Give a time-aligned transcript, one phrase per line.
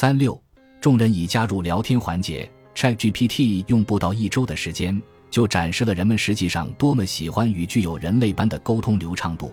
[0.00, 0.40] 三六，
[0.80, 9.52] 众人已加入聊天环节，ChatGPT 用不到一周的时间，就展示了人们实际上多么喜欢与具有人类般的沟通流畅度，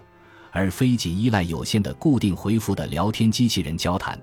[0.52, 4.22] 而非仅依赖有限的固定回复的聊天机器人交谈。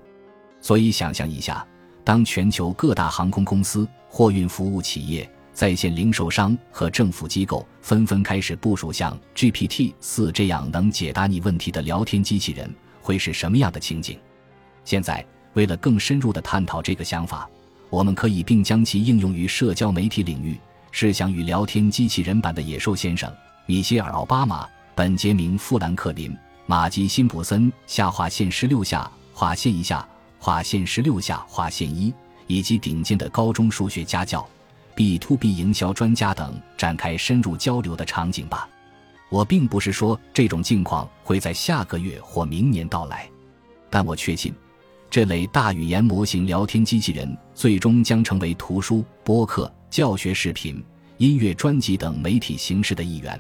[0.61, 1.66] 所以，想象一下，
[2.04, 14.16] 当全球各大航空公司、货运服务企业、在线零售商和政府机构纷纷开始部署像 GPT 四这样能解答你问题的聊天机器人，会是什么样的情景？
[14.84, 15.27] 现在。
[15.55, 17.48] 为了更深入地探讨这个想法，
[17.91, 20.59] 我们可以并将其应用于社交媒体领域。
[20.95, 23.32] 试想与聊天机器人版的野兽先生、
[23.64, 26.36] 米歇尔·奥巴马、本杰明·富兰克林、
[26.67, 30.07] 马吉·辛普森下划线十六下划线一下
[30.39, 32.12] 划线十六下划线一，
[32.47, 34.47] 以及顶尖的高中数学家教、
[34.95, 38.69] B to B 营销专家等展开深入交流的场景吧。
[39.31, 43.27] 我并不是说这种境况会在下个月或明年到来，
[43.89, 44.55] 但我确信。
[45.12, 50.83] 这类大语言模型聊天机器人最终将成为图书、播客、教学视频、
[51.19, 53.39] 音乐专辑等媒体形式的一员，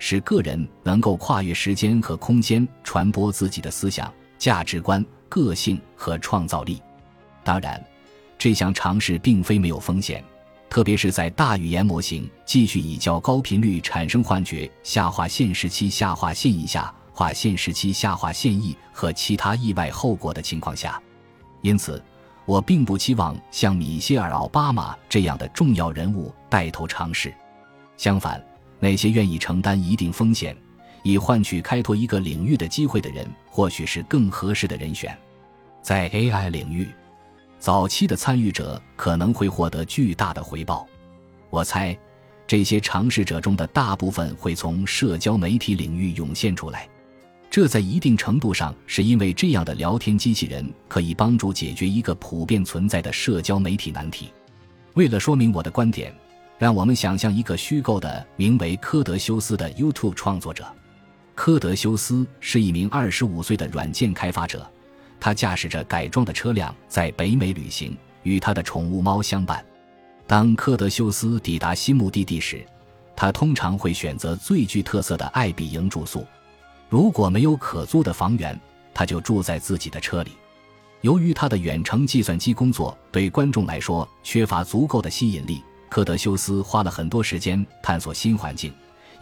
[0.00, 6.82] 使个人能够跨越时间和空间传播自己的思想、价值观、个性和创造力。
[7.44, 7.80] 当然，
[8.36, 10.24] 这项尝试并非没有风险，
[10.68, 21.00] 特别是在大语言模型继续以较高频率产生幻觉下划线时期下划线以下划线时期下划线意和其他意外后果的情况下。
[21.62, 22.02] 因此，
[22.44, 27.32] 我并不期望像米歇尔·奥巴马这样的重要人物带头尝试。
[27.96, 28.44] 相反，
[28.80, 30.56] 那些愿意承担一定风险，
[31.04, 35.16] 以换取开拓一个领域的机会的人，或许是更合适的人选。
[35.80, 36.88] 在 AI 领域，
[37.58, 40.86] 早期的参与者可能会获得巨大的回报。
[41.48, 41.96] 我猜，
[42.44, 46.88] 这些尝试者中的大部分会从社交媒体领域涌现出来。
[47.52, 54.32] 这在一定程度上是因为这样的聊天机器人可以帮助解决一个普遍存在的社交媒体难题。
[54.94, 56.14] 为了说明我的观点，
[56.56, 60.64] 让我们想象一个虚构的名为科德修斯的 YouTube 创作者。
[61.34, 64.66] 科德修斯是一名25岁的软件开发者，
[65.20, 69.62] 他驾驶着改装的车辆在北美旅行，与他的宠物猫相伴。
[70.26, 72.64] 当科德修斯抵达新目的地时，
[73.14, 76.26] 他通常会选择最具特色的爱比营住宿。
[76.92, 78.60] 如果没有可租的房源，
[78.92, 80.32] 他就住在自己的车里。
[81.00, 88.70] 由于他的远程计算机工作对观众来说缺乏足够的吸引力，科德修斯花了很多时间探索新环境，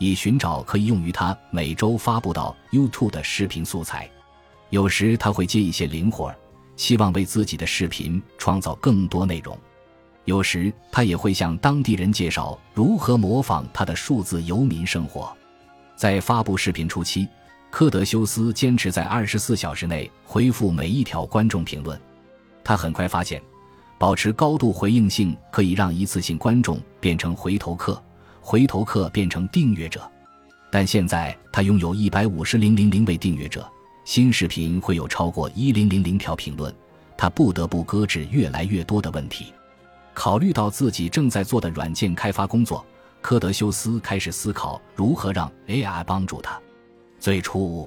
[0.00, 4.10] 以寻找可以用于他每周发布到 YouTube 的视频素材。
[4.70, 6.34] 有时他会接一些零活，
[6.74, 9.56] 希望为自己的视频创造更多内容；
[10.24, 15.32] 有时他也会向当地人介绍如何模仿他的数字游民生活。
[15.94, 17.28] 在发布视频初期，
[17.70, 21.98] 科德修斯坚持在二十四小时内回复每一条观众评论。
[22.64, 23.40] 他很快发现，
[23.96, 28.02] 保持高度回应性可以让一次性观众变成回头客，
[28.40, 30.02] 回头客变成订阅者。
[30.70, 33.66] 但现在他拥有一百五十零零零位订阅者，
[34.04, 36.74] 新视频会有超过一零零零条评论，
[37.16, 39.52] 他不得不搁置越来越多的问题。
[40.12, 42.84] 考虑到自己正在做的软件开发工作，
[43.20, 46.60] 科德修斯开始思考如何让 AI 帮助他。
[47.20, 47.86] 最初，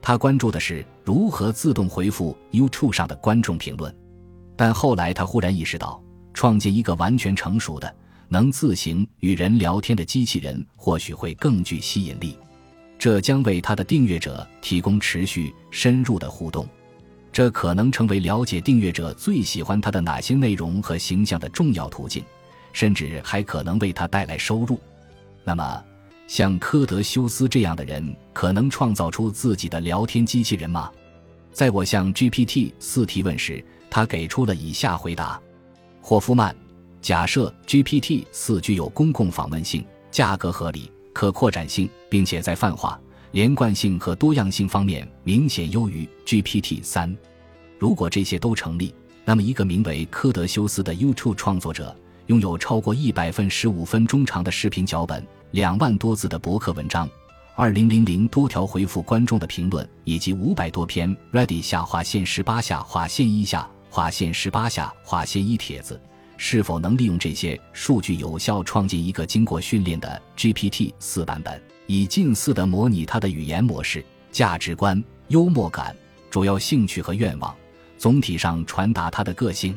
[0.00, 3.94] 他关注的是如何自动回复 YouTube 上的观众评论，
[4.56, 6.02] 但后来他忽然意识到，
[6.32, 7.94] 创建一个完全成熟的、
[8.28, 12.38] 能自行与人聊天的机器人或许会更具吸引力。
[12.98, 16.66] 这将为他的订阅者提供持续、深入的互动，
[17.30, 22.24] 这可能成为了解订阅者最喜欢他的哪些内容和形象的重要途径，
[22.72, 24.80] 甚至还可能为他带来收入。
[25.44, 25.84] 那么，
[26.32, 30.90] 像科德修斯这样的人，可能创造出自己的聊天机器人吗？
[31.52, 35.38] 在我向 GPT 四提问时，他给出了以下回答：
[36.00, 36.56] 霍夫曼，
[37.02, 42.98] 假设 GPT 四具有公共访问性、价格合理、可扩展性，并且在泛化、
[43.32, 47.14] 连贯性和多样性方面明显优于 GPT 三。
[47.78, 48.94] 如果这些都成立，
[49.26, 51.94] 那么一个名为科德修斯的 YouTube 创作者，
[52.26, 55.24] 拥有超过一百份十五分钟长的视频脚本。
[55.52, 57.06] 两万多字的博客文章，
[57.54, 66.00] 二零零零多条回复观众的评论，以及五百多篇 Ready 下划线十八下划线一下划线十八下划线一帖子，
[66.38, 75.94] 是否能利用这些数据有效创建一个经过训练的 GPT 四版本，以近似的模拟它的语言模式、价值观、幽默感、
[76.30, 77.54] 主要兴趣和愿望，
[77.98, 79.76] 总体上传达它的个性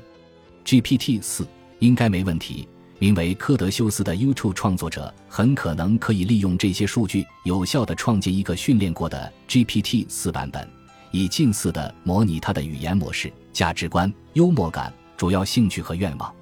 [0.64, 1.46] ？GPT 四
[1.80, 2.68] 应该没问题。
[2.98, 10.66] 名为科德修斯的 YouTube 创作者很可能可以利用这些数据，有效地创建一个训练过的 GPT 四版本，
[11.12, 16.34] 以近似的模拟它的语言模式、价值观、幽默感、主要兴趣和愿望，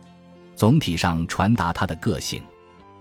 [0.56, 2.42] 总体上传达他的个性。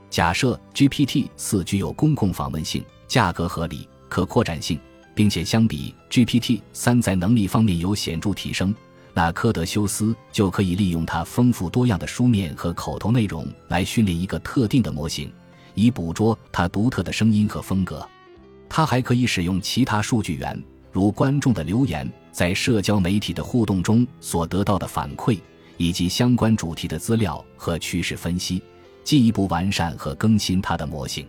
[0.09, 4.79] 假设 GPT 四具有公共访问性、价格合理、可扩展性，
[5.15, 8.75] 并且相比 GPT 三在能力方面有显著提升，
[9.15, 15.31] 那科德修斯就可以利用它丰富多样的书面和口头内容来训练一个特定的模型，
[15.75, 18.07] 以捕捉它独特的声音和风格。
[18.69, 22.11] 它还可以使用其他数据源，如观众的留言。
[22.33, 25.39] 在社交媒体的互动中所得到的反馈，
[25.77, 28.63] 以及相关主题的资料和趋势分析，
[29.05, 31.27] 进一步完善和更新它的模型。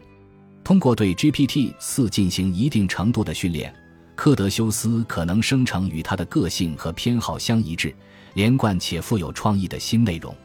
[0.63, 3.75] 通过对 GPT 四进行一定程度的训练，
[4.15, 7.93] 科德修斯可能生成与他的个性和偏好相一致、
[8.35, 10.35] 连贯且富有创意的新内容。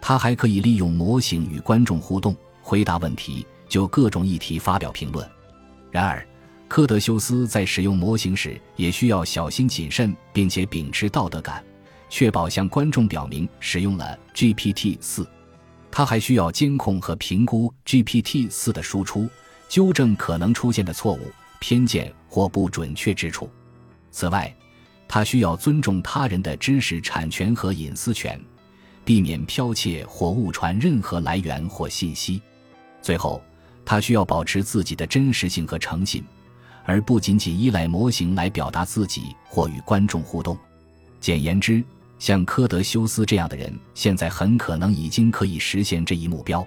[0.00, 5.28] 他还可以利用模型与观众互动，回答问题，就各种议题发表评论。
[5.90, 6.26] 然而，
[6.68, 11.62] 科德修斯在使用模型时也需要小心谨慎，并且秉持道德感，
[12.08, 15.26] 确保向观众表明使用了 GPT 四。
[15.90, 19.28] 他还需要监控和评估 GPT 四的输出，
[19.68, 23.50] 纠正可能出现的错误、偏见或不准确之处。
[24.10, 24.54] 此外，
[25.06, 28.40] 他需要尊重他人的知识产权和隐私权，
[29.04, 32.40] 避免剽窃或误传任何来源或信息。
[33.02, 33.42] 最后，
[33.84, 36.24] 他需要保持自己的真实性和诚信。
[36.86, 40.58] 而不仅仅依赖模型来表达自己或与观众互动。
[41.20, 41.84] 简言之，
[42.18, 46.66] 像科德修斯这样的人，现在很可能已经可以实现这一目标。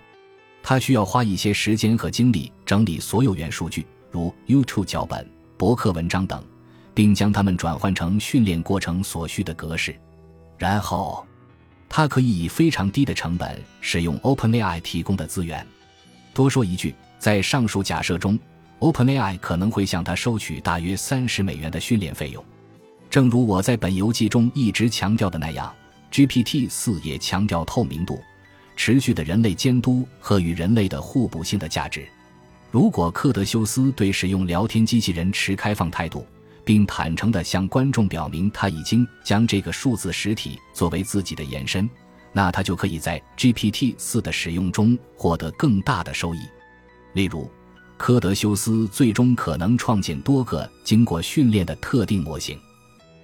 [0.61, 5.27] 他需要花一些时间和精力整理所有元数据，如 YouTube 脚本、
[5.57, 6.43] 博客文章等，
[6.93, 9.95] 并将它们转换成训练过程所需的格式。
[10.57, 11.25] 然后，
[11.89, 15.65] 他可以以非常低的成本使用 OpenAI 提供的资源。
[16.33, 18.39] 多说一句，在上述假设中。
[18.79, 22.43] OpenAI 可能会向他收取大约三十美元的训练费用，
[23.09, 25.73] 正如我在本游记中一直强调的那样
[26.11, 28.19] ，GPT 四也强调透明度、
[28.75, 32.05] 持续的人类监督和与人类的互补性的价值。
[32.73, 36.25] 如果克德修斯对使用聊天机器人持开放态度，
[36.65, 41.87] 并坦诚地向观众表明他已经将这个数字实体作为自己的延伸，
[42.31, 46.39] 那他就可以在 GPT 四的使用中获得更大的收益，
[47.13, 47.47] 例如。
[47.95, 52.59] 科德修斯最终可能创建多个经过训练的特定模型，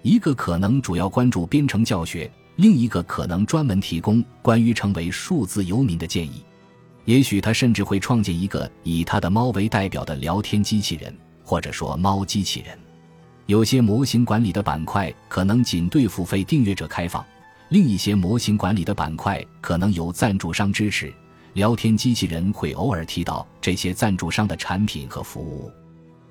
[0.04, 6.44] 一个可能主要关注编程教学，另一个可能专门提供关于成为数字游民的建议。
[7.10, 11.12] 也许他甚至会创建一个以他的猫为代表的聊天机器人，
[11.44, 12.78] 或者说猫机器人。
[13.48, 17.26] 有些模型管理的板块可能仅对付费订阅者开放，
[17.70, 21.12] 另一些模型管理的板块可能有赞助商支持。
[21.54, 25.72] 聊天机器人会偶尔提到这些赞助商的产品和服务，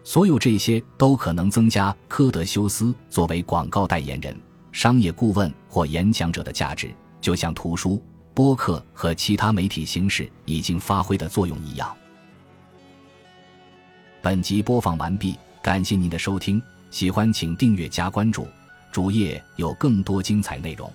[0.04, 4.32] 所有这些都可能增加科德修斯作为广告代言人、
[4.70, 8.00] 商业顾问或演讲者的价值，就像图书、
[8.38, 11.92] 播客和其他媒体形式已经发挥的作用一样。
[14.22, 18.46] 本集播放完毕，感谢您的收听，喜欢请订阅加关注，
[18.92, 20.88] 主页有更多精彩内容。